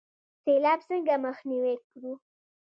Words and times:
سیلاب 0.43 0.79
څنګه 0.89 1.13
مخنیوی 1.25 1.75
کړو؟ 1.89 2.13